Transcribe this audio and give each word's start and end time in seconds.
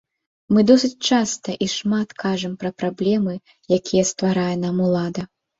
Мы 0.55 0.61
досыць 0.69 1.03
часта 1.09 1.55
і 1.65 1.67
шмат 1.75 2.15
кажам 2.25 2.57
пра 2.63 2.73
праблемы, 2.81 3.33
якія 3.79 4.09
стварае 4.15 4.53
нам 4.65 4.85
улада. 4.89 5.29